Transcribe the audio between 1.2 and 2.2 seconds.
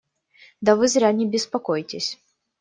беспокойтесь.